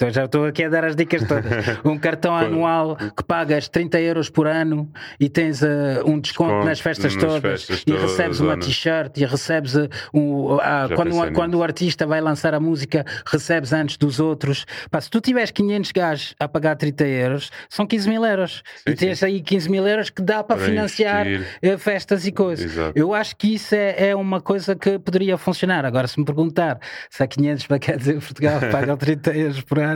[0.00, 1.50] Então já estou aqui a dar as dicas todas.
[1.84, 6.64] Um cartão anual que pagas 30 euros por ano e tens eh, um desconto Desconto
[6.64, 10.94] nas festas nas todas festas e todas, recebes uma t-shirt e recebes eh, um, Já
[10.94, 14.64] quando, quando o artista vai lançar a música, recebes antes dos outros.
[14.90, 18.62] Pá, se tu tiveres 500 gajos a pagar 30 euros, são 15 mil euros.
[18.76, 21.58] Sim, e tens aí 15 mil euros que dá para, Para financiar investir.
[21.60, 22.72] eh, festas e coisas.
[22.72, 22.98] Exato.
[22.98, 25.84] Eu acho que isso é, é uma coisa que poderia funcionar.
[25.84, 26.78] Agora, se me perguntar
[27.10, 29.89] se há 500 para quer dizer Portugal pagam 30 euros por ano,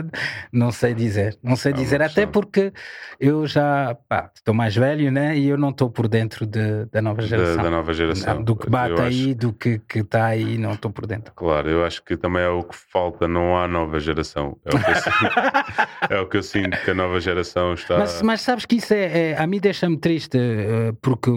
[0.51, 1.37] não sei dizer.
[1.43, 2.31] Não sei uma dizer, até questão.
[2.31, 2.73] porque
[3.19, 5.37] eu já pá, estou mais velho, né?
[5.37, 7.63] E eu não estou por dentro de- da nova Da, geração.
[7.63, 8.43] da nova geração.
[8.43, 11.33] Do que Eu bate acho- aí, do que está aí, não estou por dentro.
[11.35, 14.57] Claro, eu acho que também é o que falta, não há nova geração.
[14.65, 15.35] É o que eu sinto,
[16.09, 17.97] é o que, eu sinto que a nova geração está.
[17.97, 21.29] Mas, mas sabes que isso é, é- a mim deixa-me triste, eh, porque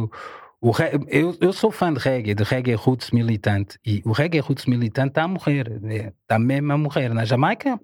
[0.60, 0.72] o,
[1.08, 5.10] eu, eu sou fã de reggae, de reggae roots militante, e o reggae roots militante
[5.10, 6.12] está a morrer, né?
[6.22, 7.14] está mesmo a morrer.
[7.14, 7.78] Na Jamaica,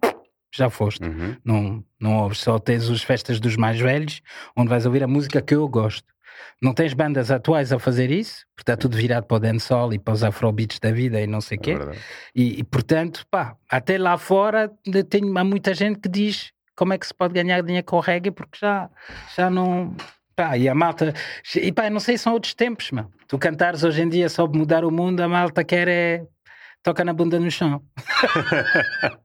[0.57, 1.03] já foste.
[1.05, 1.37] Uhum.
[1.45, 4.21] Não, não ouves, só tens as festas dos mais velhos,
[4.57, 6.13] onde vais ouvir a música que eu gosto.
[6.63, 9.99] Não tens bandas atuais a fazer isso, porque está tudo virado para o dancehall e
[9.99, 11.75] para os afrobeats da vida e não sei o É quê.
[11.77, 11.99] verdade.
[12.35, 14.71] E, e, portanto, pá, até lá fora
[15.11, 18.31] tenho, há muita gente que diz como é que se pode ganhar dinheiro com reggae,
[18.31, 18.91] porque já,
[19.37, 19.95] já não.
[20.35, 21.15] Pá, e a malta.
[21.55, 23.07] E pá, não sei, são outros tempos, meu.
[23.29, 26.27] Tu cantares hoje em dia sobre mudar o mundo, a malta quer é.
[26.85, 27.83] Toca na bunda no chão.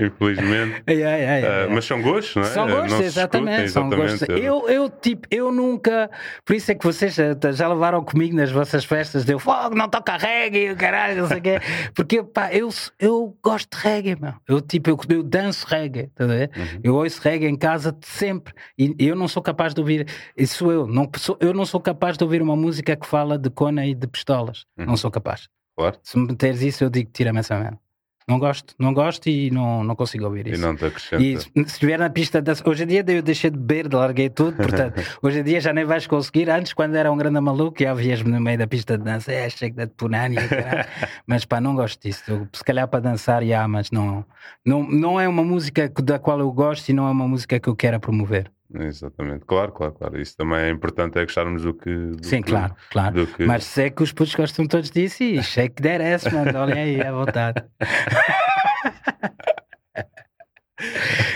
[0.00, 0.82] Infelizmente.
[0.86, 1.68] Ai, ai, ai, Ah, ai.
[1.68, 2.46] mas são gostos, não é?
[2.46, 3.64] São gostos, exatamente.
[3.64, 4.12] discutem, São gostos.
[4.22, 4.46] exatamente.
[4.46, 6.10] Eu, eu, tipo, eu nunca.
[6.44, 9.24] Por isso é que vocês já, já levaram comigo nas vossas festas.
[9.24, 11.60] Deu fogo, não toca reggae, caralho, não sei o quê.
[11.94, 14.34] Porque, pá, eu, eu gosto de reggae, meu.
[14.48, 16.24] Eu, tipo, eu, eu danço reggae, tá?
[16.24, 16.80] Uhum.
[16.82, 18.54] Eu ouço reggae em casa sempre.
[18.78, 20.06] E eu não sou capaz de ouvir.
[20.36, 20.86] Isso eu.
[20.86, 23.94] Não, sou, eu não sou capaz de ouvir uma música que fala de cona e
[23.94, 24.64] de pistolas.
[24.78, 24.86] Uhum.
[24.86, 25.48] Não sou capaz.
[25.78, 25.96] Claro.
[26.02, 27.78] Se me meteres isso, eu digo, tira-me essa merda.
[28.26, 30.60] Não gosto, não gosto e não, não consigo ouvir E isso.
[30.60, 31.22] não te acrescenta.
[31.22, 34.28] E se estiver na pista de dança, hoje em dia eu deixei de beber, larguei
[34.28, 36.50] tudo, portanto, hoje em dia já nem vais conseguir.
[36.50, 39.48] Antes, quando era um grande maluco, já vias-me no meio da pista de dança, é,
[39.48, 40.36] chega de caralho.
[41.26, 42.22] mas pá, não gosto disso.
[42.26, 44.22] Eu, se calhar para dançar, já, mas não,
[44.66, 47.68] não, não é uma música da qual eu gosto e não é uma música que
[47.68, 48.50] eu quero promover.
[48.74, 50.20] Exatamente, claro, claro, claro.
[50.20, 51.90] Isso também é importante, é gostarmos do que.
[51.90, 53.26] do Sim, que- claro, claro.
[53.26, 56.58] que- Mas sei que os putos gostam todos disso e shake that ass, mano.
[56.58, 57.64] Olhem aí, à vontade.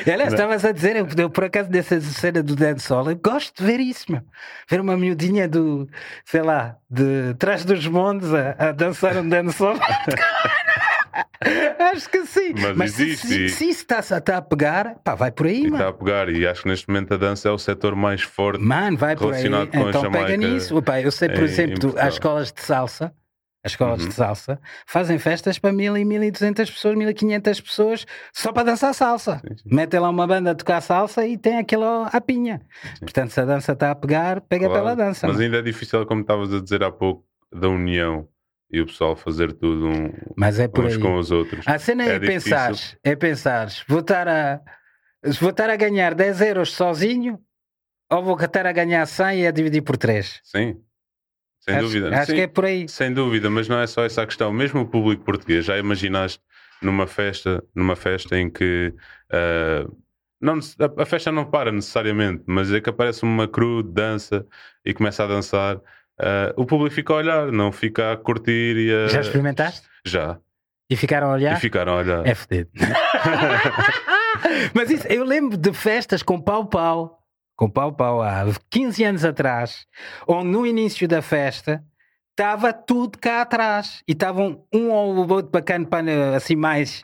[0.06, 3.56] E, aliás, estavas a dizer, eu, eu, por acaso dessa cena do dancehall, eu gosto
[3.56, 4.20] de ver isso, meu.
[4.68, 5.88] Ver uma miudinha do,
[6.24, 9.76] sei lá, de trás dos montes a, a dançar um dancehall.
[11.92, 12.54] Acho que sim.
[12.76, 15.62] Mas se, existe se, se isso está tá a pegar, pá, vai por aí, E
[15.64, 15.76] mano.
[15.76, 18.62] está a pegar, e acho que neste momento a dança é o setor mais forte.
[18.62, 19.44] Mano, vai por aí.
[19.46, 20.76] Então pega nisso.
[20.76, 23.12] Opa, eu sei, por em- exemplo, as escolas de salsa,
[23.64, 24.08] as escolas Uhum.
[24.08, 28.06] de salsa, fazem festas para mil e mil e duzentas pessoas, mil e quinhentas pessoas,
[28.32, 29.40] só para dançar salsa.
[29.46, 29.74] Sim, sim.
[29.74, 32.60] Metem lá uma banda a tocar salsa e tem aquilo à pinha.
[33.00, 34.82] Portanto, se a dança está a pegar, pega Claro.
[34.82, 35.26] pela dança.
[35.28, 38.26] Mas ainda é difícil, como estavas a dizer há pouco, da união
[38.72, 41.00] e o pessoal fazer tudo um- Mas é por uns aí.
[41.00, 41.66] com os outros.
[41.68, 42.50] A cena é, É difícil.
[42.50, 44.60] pensares, é pensares, vou estar a,
[45.40, 47.38] vou estar a ganhar 10 euros sozinho
[48.10, 50.40] ou vou estar a ganhar 100 e a dividir por 3?
[50.42, 50.80] Sim,
[51.60, 52.08] sem acho, dúvida.
[52.16, 52.88] Acho Sim, que é por aí.
[52.88, 54.52] Sem dúvida, mas não é só essa a questão.
[54.52, 56.40] Mesmo o público português, já imaginaste
[56.80, 58.92] numa festa, numa festa em que
[59.30, 59.86] ah,
[60.40, 60.54] não,
[60.98, 64.44] a, a festa não para necessariamente, mas é que aparece uma cru, dança
[64.84, 65.80] e começa a dançar.
[66.22, 69.08] Ah, o público fica a olhar, não fica a curtir e a...
[69.08, 69.86] Já experimentaste?
[70.04, 70.38] Já.
[70.88, 71.56] E ficaram a olhar?
[71.56, 72.26] E ficaram a olhar.
[72.26, 72.70] É fedido.
[74.74, 77.18] Mas isso, eu lembro de festas com pau-pau,
[77.56, 79.86] com pau-pau há 15 anos atrás,
[80.26, 81.82] onde no início da festa
[82.30, 87.02] estava tudo cá atrás e estavam um ou outro bacana para assim mais.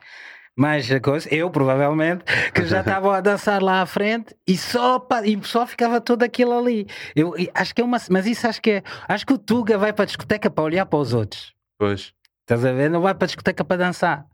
[0.59, 5.39] Mais coisa, eu provavelmente, que já estavam a dançar lá à frente e só, e
[5.45, 6.85] só ficava tudo aquilo ali.
[7.15, 7.97] Eu acho que é uma.
[8.11, 8.83] Mas isso acho que é.
[9.07, 11.55] Acho que o Tuga vai para a discoteca para olhar para os outros.
[11.79, 12.13] Pois.
[12.41, 12.91] Estás a ver?
[12.91, 14.27] Não vai para a discoteca para dançar.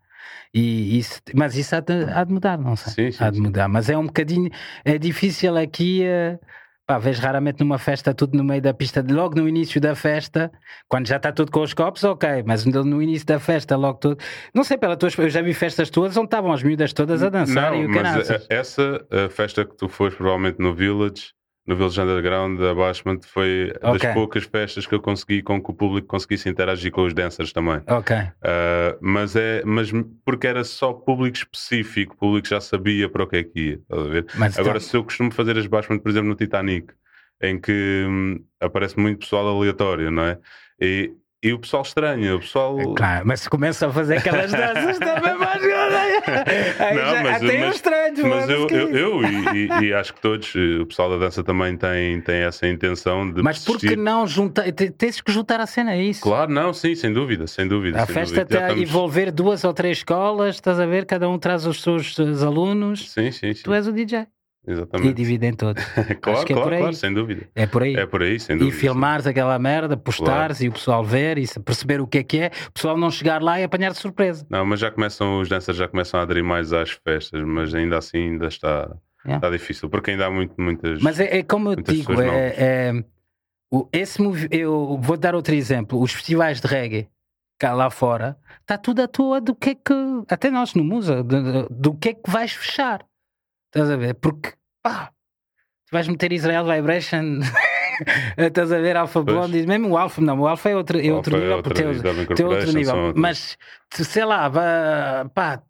[0.55, 2.93] E isso, mas isso há de, há de mudar, não sei.
[3.11, 3.69] Sim, sim, há de mudar.
[3.69, 4.51] Mas é um bocadinho.
[4.83, 6.05] É difícil aqui.
[6.05, 6.39] eh,
[6.87, 10.51] pá, vês raramente numa festa tudo no meio da pista, logo no início da festa,
[10.89, 14.23] quando já está tudo com os copos, ok, mas no, início da festa, logo tudo.
[14.55, 17.29] Não sei, pela tua eu já vi festas tuas onde estavam as miúdas todas a
[17.31, 21.33] dançar Não, e o mas a- essa a festa que tu foste provavelmente no Village,
[21.67, 23.99] no Village Underground, da Bashment, foi Ok.
[24.01, 27.53] das poucas festas que eu consegui com que o público conseguisse interagir com os dancers
[27.53, 27.81] também.
[27.89, 29.91] Ok, Ah, mas é mas
[30.25, 33.75] porque era só público específico, o público já sabia para o que é que ia,
[33.77, 34.27] estás a ver?
[34.37, 36.93] mas Agora, então- se eu costumo fazer as Bashment, por exemplo, no Titanic,
[37.43, 40.39] em que hum, aparece muito pessoal aleatório, não é?
[40.81, 41.13] E,
[41.45, 42.81] e o pessoal estranha, o pessoal.
[42.81, 45.63] É Claro, mas se começa a fazer aquelas danças também mais
[46.79, 49.95] Aí Não, já, mas- até mas- os estranhos, Mas eu, é eu, eu e, e-
[49.95, 53.59] acho que todos, eh, o pessoal da dança também tem, tem essa intenção de Mas
[53.65, 53.99] por que persistir.
[54.03, 54.71] não juntar?
[54.73, 56.23] te- Tens que juntar a cena, é isso.
[56.23, 58.03] Claro, não, sim, sem dúvida, sem dúvida.
[58.03, 58.55] A sem festa dúvida.
[58.59, 61.05] Está a envolver duas ou três escolas, estás a ver?
[61.07, 63.11] Cada um traz os seus os alunos.
[63.13, 63.63] Sim, sim, sim.
[63.63, 64.27] Tu és o DJ.
[64.67, 65.15] E Exatamente.
[65.15, 65.85] dividem todos.
[66.23, 66.79] claro, acho que é claro, por aí.
[66.81, 67.49] claro, sem dúvida.
[67.55, 67.95] É por aí.
[67.97, 68.77] É por aí, sem e dúvida.
[68.79, 72.51] filmares aquela merda, postares e o pessoal ver e perceber o que é que é,
[72.69, 74.47] o pessoal não chegar lá e apanhar de surpresa.
[74.49, 77.99] Não, mas já começam, os dancers já começam a aderir mais às festas, mas ainda
[77.99, 78.91] assim ainda está,
[79.27, 79.39] Yeah.
[79.47, 81.01] está difícil, porque ainda há muito, muitas.
[81.01, 83.05] Mas é, é como eu digo, é, é-
[83.91, 84.19] esse
[84.51, 85.99] eu vou dar outro exemplo.
[86.01, 87.09] Os festivais de reggae
[87.59, 89.95] cá lá fora, está tudo à toa do que é que,
[90.29, 93.03] até nós no Musa, do, do que é que vais fechar.
[93.75, 94.15] Estás a ver?
[94.15, 95.11] Porque, pá,
[95.89, 97.41] tu vais meter Israel Vibration,
[98.39, 99.67] estás a ver Alpha Pois.
[99.67, 102.27] Mesmo o Alpha, não, o Alpha é outro, é outro é nível, tem, e Dublin
[102.27, 103.13] tem outro nível.
[103.17, 103.59] Mas,
[103.91, 105.61] sei lá, vá, pá,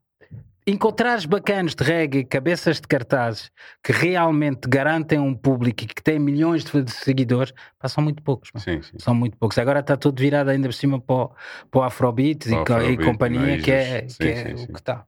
[0.66, 3.50] encontrares bacanos de reggae, cabeças de cartazes
[3.82, 8.50] que realmente garantem um público e que têm milhões de seguidores, pá, são muito poucos.
[8.56, 8.98] Sim, sim.
[8.98, 9.56] São muito poucos.
[9.56, 11.30] Agora está tudo virado ainda por cima para o,
[11.70, 13.58] para o Afrobeats Para e, co- e Afrobeat, companhia, não é?
[13.58, 15.06] que é, Sim, que é o que está.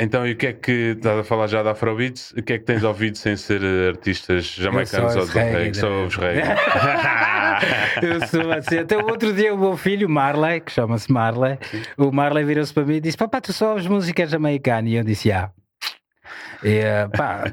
[0.00, 2.30] Então, e o que é que estás a falar já da Afrobeats?
[2.32, 5.74] O que é que tens ouvido sem ser eh, artistas jamaicanos ou de reggae?
[5.74, 6.06] Só né?
[6.06, 6.42] os reggae.
[8.06, 8.78] Eu sou assim.
[8.78, 11.58] Até o outro dia o meu filho, Marley, que chama-se Marley,
[11.96, 14.88] o Marley virou-se para mim e disse: Papá, tu só ouves música jamaicana?
[14.88, 15.50] E eu disse: Ah.
[16.64, 17.52] E, eh, pá,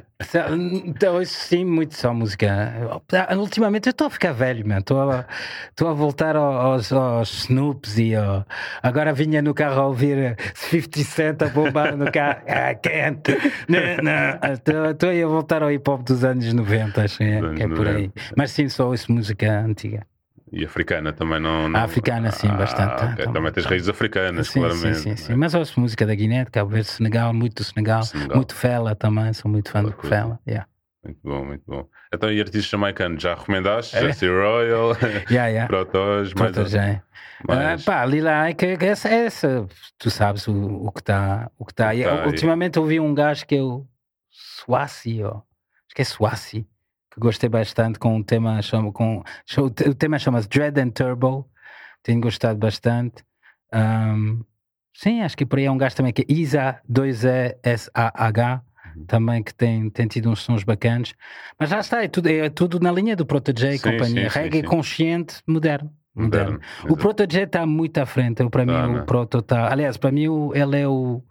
[0.85, 2.73] então ouço sim muito só música.
[3.13, 4.65] Ah, Ultimamente eu estou a ficar velho.
[4.77, 5.25] Estou a,
[5.69, 8.45] estou a voltar ao- aos, aos Snoops e ao-
[8.81, 12.41] agora vinha no carro a ouvir 50 Cent a bombar no carro.
[12.47, 13.31] I can't.
[14.51, 18.07] Estou- a voltar ao hip hop dos anos 90, acho que é, é por aí.
[18.07, 18.13] 90.
[18.35, 20.05] Mas sim, só ouço música antiga.
[20.55, 21.67] E africana também não.
[21.67, 21.77] não...
[21.77, 22.93] A africana, sim, bastante.
[22.93, 23.07] ok.
[23.17, 23.33] Também.
[23.33, 24.97] Também tens raízes africanas, Sim, claramente.
[24.99, 25.27] sim, sim, sim.
[25.29, 25.37] não é?
[25.37, 28.37] Mas ouço música da Guiné, de Cabo Verde, Senegal, muito do Senegal, Senegal.
[28.37, 30.15] muito Fela também, sou muito fã do Aquela coisa.
[30.15, 30.39] Fela.
[30.47, 30.67] Yeah.
[31.03, 31.87] Muito bom, muito bom.
[32.13, 33.21] Então, e artistas jamaicanos?
[33.21, 33.97] Já recomendaste?
[33.97, 34.01] É.
[34.01, 34.93] Jesse Royal,
[35.29, 35.67] Yeah, yeah.
[35.67, 36.53] Protos, mais.
[36.53, 37.01] Protege.
[37.45, 37.81] mais...
[37.81, 39.67] Ah, pá, Lila que que essa, essa,
[39.99, 41.51] tu sabes o, o que está.
[41.59, 41.91] O que tá.
[41.91, 43.85] Tá ultimamente ouvi um gajo que eu
[44.67, 45.03] ou, acho
[45.93, 46.65] que é Swazi,
[47.15, 49.23] que gostei bastante com um tema, chama, com,
[49.57, 51.49] o tema chama-se Dread and Turbo,
[52.03, 53.23] tenho gostado bastante.
[53.73, 54.43] Um,
[54.93, 58.61] sim, acho que por aí é um gajo também que é Isa 2ESAH,
[58.95, 59.05] Uhum.
[59.07, 61.13] também que tem, tem tido uns sons bacanas.
[61.59, 64.29] Mas lá está, é tudo, é tudo na linha do Proto J e companhia.
[64.29, 64.63] sim, Reggae sim.
[64.63, 65.91] consciente, moderno.
[66.15, 66.51] moderno.
[66.53, 66.93] Moderno.
[66.93, 68.41] O Proto J está muito à frente.
[68.41, 69.01] Eu, para Tá, mim, né?
[69.01, 69.69] o Proto está.
[69.71, 71.21] Aliás, para mim, o- ele é o,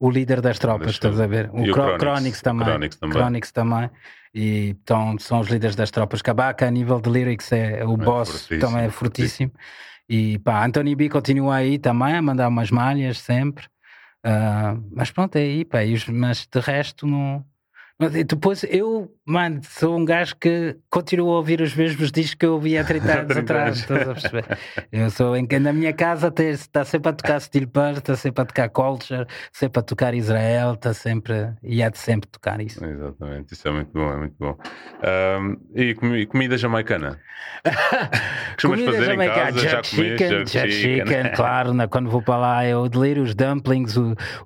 [0.00, 1.50] o líder das tropas, estás a ver?
[1.52, 2.42] O, Cro- Chronix.
[2.42, 2.66] Também.
[2.66, 3.12] Chronix também.
[3.18, 3.90] Chronix também.
[4.34, 6.20] E então são os líderes das tropas.
[6.22, 9.52] Kabaka, a nível de lyrics, é, é o boss, fortíssimo, também é fortíssimo.
[10.08, 13.66] E pá, Anthony B continua aí também a mandar umas malhas sempre.
[14.22, 15.82] Ah, mas pronto, é aí, pá.
[15.84, 17.44] Os- mas de resto não.
[18.00, 22.44] Mas Depois eu, mano, sou um gajo que continuo a ouvir os mesmos discos que
[22.46, 23.78] eu ouvi há 30 anos 30 atrás.
[23.78, 24.58] Estás a perceber?
[24.90, 28.44] Eu sou em, na minha casa está sempre a tocar Steel Pulse, está sempre a
[28.44, 32.84] tocar Culture, sempre a tocar Israel, está sempre e há de sempre tocar isso.
[32.84, 34.56] Exatamente, isso é muito bom, é muito bom.
[35.02, 37.20] Ahm, e comi- comida jamaicana?
[38.54, 39.58] Costumas Comida fazer em jamaicana, casa?
[39.58, 40.18] Já jerk comeste?
[40.18, 40.70] chicken, chicken?
[40.70, 41.86] chicken, claro, né?
[41.86, 43.94] quando vou para lá eu deliro os dumplings,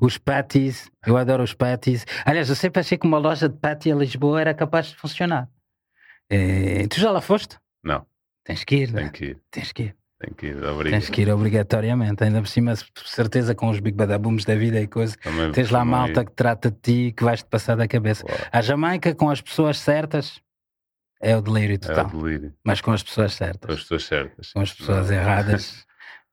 [0.00, 2.04] os patties, eu adoro os patties.
[2.24, 5.48] Aliás, eu sempre achei que uma loja de patty em Lisboa era capaz de funcionar.
[6.30, 7.56] Eh, tu já lá foste?
[7.82, 8.04] Não,
[8.44, 9.00] Tens que ir, né?
[9.00, 9.96] tenho que ir, tens que ir.
[10.20, 11.00] tenho que ir, obrigado.
[11.00, 14.86] Tens que ir obrigatoriamente, ainda por cima, certeza, com os big badabooms da vida e
[14.86, 15.16] coisa.
[15.22, 16.24] Também Tens lá malta ir.
[16.26, 18.24] que trata de ti que vais-te passar da cabeça.
[18.52, 20.40] A Jamaica, com as pessoas certas,
[21.20, 22.06] é o delírio É total.
[22.06, 23.70] o delírio, Mas com as pessoas com certas.
[23.74, 24.52] as pessoas certas.
[24.52, 25.86] com as pessoas erradas.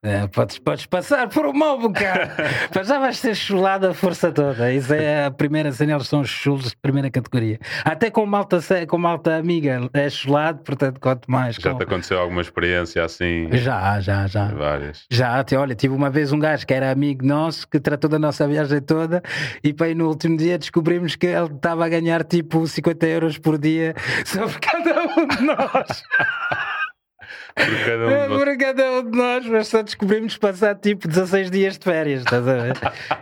[0.05, 2.31] eh, podes, podes passar por um mau bocado,
[2.73, 4.71] mas já vais ser chulado a força toda.
[4.71, 7.59] Isso é a primeira cena, eles são os chulos de primeira categoria.
[7.83, 11.55] Até com malta, com malta amiga é chulado, portanto, quanto mais.
[11.55, 13.49] Já com- te aconteceu alguma experiência assim?
[13.53, 14.47] Já, já, já.
[14.49, 15.05] Várias.
[15.09, 18.19] Já, até, olha, tive uma vez um gajo que era amigo nosso que tratou da
[18.19, 19.21] nossa viagem toda
[19.63, 23.57] e aí no último dia descobrimos que ele estava a ganhar tipo 50 euros por
[23.57, 23.93] dia
[24.25, 26.03] sobre cada um de nós.
[27.63, 28.45] Por cada um É de vocês.
[28.45, 32.47] por cada um de nós, mas só descobrimos passar tipo 16 dias de férias, estás
[32.47, 32.73] a ver?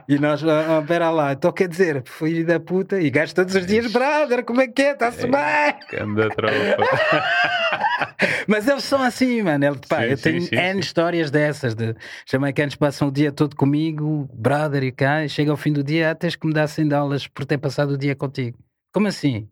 [0.08, 3.54] E nós, ah, ah, pera lá, então quer dizer, filho da puta, e gasto todos
[3.56, 4.92] os dias, brother, como é que é?
[4.94, 6.02] Está-se bem?
[6.02, 6.54] Anda tropa.
[8.48, 9.66] Mas eles são assim, mano.
[9.66, 13.32] Ele, pá, Sim, eu sim, tenho sim, N histórias dessas de jamaicanos passam o dia
[13.32, 16.54] todo comigo, brother, e cá, e chega ao fim do dia, ah, tens que me
[16.54, 18.58] dar 100 dólares por ter passado o dia contigo.
[18.92, 19.48] Como assim?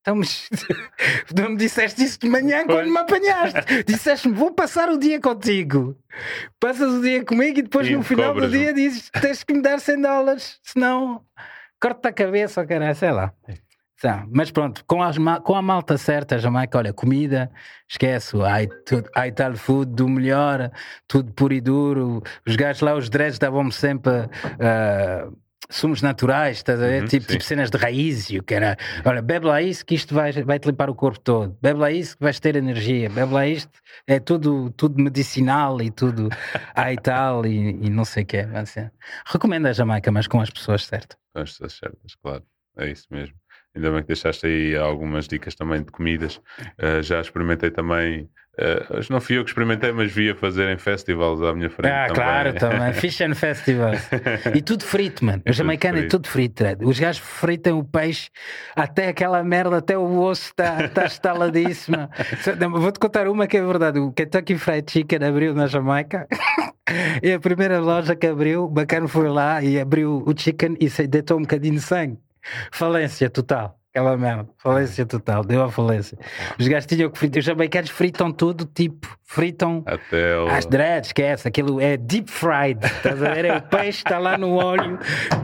[0.00, 0.48] Então, mas
[1.36, 2.90] não me disseste isso de manhã quando Pois.
[2.90, 3.84] me apanhaste.
[3.86, 5.96] Disseste-me, vou passar o dia contigo.
[6.60, 9.60] Passas o dia comigo e depois E no final do dia dizes tens que me
[9.62, 11.22] dar 100 dólares, senão
[11.80, 13.32] corta a cabeça, cara, sei lá.
[14.00, 17.50] Tá, Mas pronto, com, as com a malta certa, a Jamaica, olha, comida,
[17.88, 18.36] esquece,
[18.86, 20.70] tudo- Ital Food do melhor,
[21.08, 22.22] tudo puro e duro.
[22.46, 24.12] Os gajos lá, os dreads davam-me sempre
[24.60, 25.28] ah,
[25.70, 27.02] sumos naturais, estás a ver?
[27.02, 28.76] Uhum, tipo, tipo cenas de raiz e o que era.
[29.04, 31.56] Olha, bebe lá isso que isto vai, vai te limpar o corpo todo.
[31.60, 33.10] Bebe lá isso que vais ter energia.
[33.10, 33.70] Bebe lá isto,
[34.06, 36.28] é tudo, tudo medicinal e tudo
[36.74, 38.46] ai tal e, e não sei o que é.
[38.46, 38.90] Mas, é.
[39.26, 41.18] Recomendo a Jamaica, mas com as pessoas certas.
[41.34, 42.44] Com as pessoas certas, claro.
[42.76, 43.34] É isso mesmo.
[43.78, 46.36] Ainda bem que deixaste aí algumas dicas também de comidas.
[46.78, 48.28] Uh, já experimentei também.
[48.58, 51.92] Uh, não fui eu que experimentei, mas vi a fazer em festivals à minha frente.
[51.92, 52.14] Ah, também.
[52.16, 52.92] claro, também.
[53.00, 54.00] Fish and Festivals.
[54.52, 55.40] E tudo frito, mano.
[55.48, 56.64] O jamaicano é tudo frito.
[56.64, 56.78] Red.
[56.82, 58.30] Os gajos fritam o peixe
[58.74, 62.08] até aquela merda, até o osso está tá estaladíssimo.
[62.80, 64.00] Vou-te contar uma que é verdade.
[64.00, 66.26] O Kentucky Fried Chicken abriu na Jamaica.
[67.22, 70.88] E a primeira loja que abriu, o bacana foi lá e abriu o chicken e
[71.06, 72.18] deitou um bocadinho de sangue.
[72.72, 73.78] Falência total.
[73.90, 74.48] Aquela merda.
[74.58, 75.42] Falência total.
[75.42, 76.16] Deu a falência.
[76.58, 77.38] Os gajos tinham que fritar.
[77.40, 80.46] Os jamaicanos fritam tudo, tipo, fritam Até o...
[80.46, 83.46] as dreads, que é essa, aquilo é deep fried, estás a ver?
[83.46, 84.98] É o peixe está lá no óleo,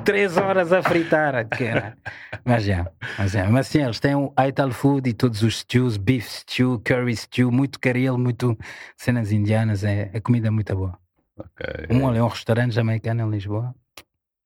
[0.04, 1.48] três horas a fritar.
[1.48, 1.96] cara.
[2.44, 2.86] Mas já,
[3.18, 3.50] mas já.
[3.50, 7.50] Mas sim, eles têm o Ital Food e todos os stews, beef stew, curry stew,
[7.50, 8.56] muito caril, muito
[8.96, 10.96] cenas indianas, é, é comida muito boa.
[11.36, 11.86] Ok.
[11.90, 13.74] Um ali é um restaurante jamaicano em Lisboa,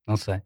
[0.07, 0.40] não sei,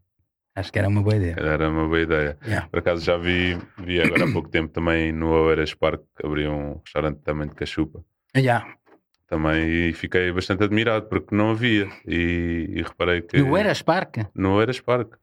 [0.54, 1.36] acho que era uma boa ideia.
[1.38, 2.38] Era uma boa ideia.
[2.44, 2.68] Yeah.
[2.68, 6.80] Por acaso já vi, vi agora há pouco tempo também no Oeiras Park, abriu um
[6.84, 8.04] restaurante também de cachupa.
[8.36, 8.66] Yeah.
[9.26, 11.88] Também e fiquei bastante admirado porque não havia.
[12.06, 13.38] E, e reparei que.
[13.40, 15.14] No Eras Park, No Oeiras Park.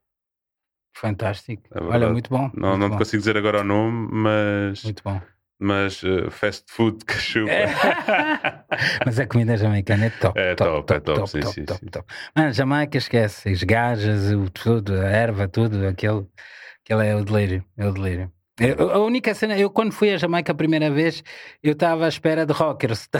[0.92, 1.62] fantástico.
[1.72, 2.50] É Olha, muito bom.
[2.54, 4.82] Não, muito não bom, te consigo dizer agora o nome, mas.
[4.84, 5.20] Muito bom.
[5.60, 7.52] Mas uh, fast food de cachupa.
[9.04, 10.40] Mas a comida jamaicana é top.
[10.40, 11.86] É top, é top, sim, sim, sim.
[11.86, 12.06] top.
[12.34, 16.26] Mano, Jamaica esquece, as gajas, o tudo, a erva, tudo, aquele,
[16.84, 18.32] aquele é o delírio, é o delírio.
[18.58, 21.22] Eu- a única cena, eu quando fui a Jamaica a primeira vez,
[21.62, 23.08] eu estava à espera de rockers.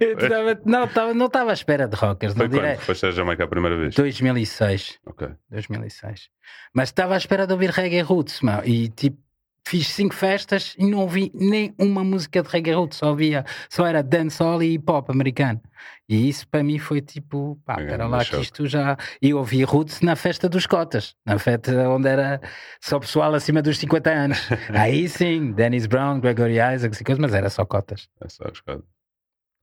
[0.00, 2.72] Eu tava- não estava não tava à espera de rockers, Foi não direi.
[2.74, 2.80] quando?
[2.80, 3.94] Foste a Jamaica a primeira vez?
[3.94, 4.98] 2006.
[5.06, 5.28] Ok.
[5.50, 6.28] 2006.
[6.74, 8.60] Mas estava à espera de ouvir reggae roots, meu.
[8.64, 9.18] E tipo,
[9.66, 13.86] fiz cinco festas e não ouvi nem uma música de reggae roots, só ouvia, só
[13.86, 15.60] era dancehall e hip hop americano.
[16.08, 18.96] E isso para mim foi tipo, pá, espera grande lá que isto já.
[19.20, 22.40] E eu ouvi roots na festa dos cotas, na festa onde era
[22.80, 24.38] só pessoal acima dos 50 anos.
[24.70, 28.08] Aí sim, Dennis Brown, Gregory Isaacs e coisas, mas era só cotas.
[28.20, 28.84] É só as coisas.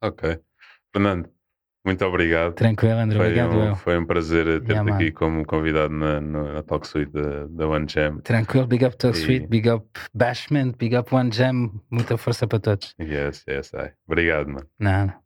[0.02, 0.40] Ok.
[0.92, 1.30] Fernando,
[1.86, 2.54] muito obrigado.
[2.54, 3.76] Tranquilo, André, Foi obrigado um, eu.
[3.76, 7.86] foi um prazer ter-te Yeah, aqui como convidado na, na Talk Suite da, da One
[7.90, 8.20] Jam.
[8.22, 12.46] Tranquilo, big up Talk E- Sweet, big up Bashment, big up One Jam, muita força
[12.48, 12.94] para todos.
[13.00, 13.92] Yes, yes, ai.
[14.08, 14.68] Obrigado, mano.
[14.80, 15.18] Nada.